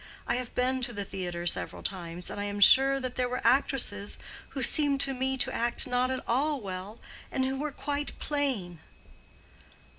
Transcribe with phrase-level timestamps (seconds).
[0.25, 4.17] I have been to the theatre several times, and I am sure there were actresses
[4.49, 6.97] who seemed to me to act not at all well
[7.31, 8.79] and who were quite plain."